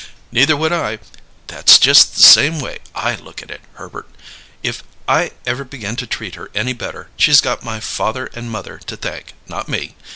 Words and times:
"Neither 0.31 0.57
would 0.57 0.73
I. 0.73 0.97
That's 1.45 1.77
just 1.77 2.15
the 2.15 2.23
same 2.23 2.59
way 2.59 2.79
I 2.95 3.13
look 3.13 3.43
at 3.43 3.51
it, 3.51 3.61
Herbert. 3.73 4.07
If 4.63 4.83
I 5.07 5.29
ever 5.45 5.63
begin 5.63 5.95
to 5.97 6.07
treat 6.07 6.33
her 6.33 6.49
any 6.55 6.73
better, 6.73 7.09
she's 7.17 7.39
got 7.39 7.63
my 7.63 7.79
father 7.79 8.25
and 8.33 8.49
mother 8.49 8.79
to 8.79 8.97
thank, 8.97 9.33
not 9.47 9.69
me. 9.69 9.93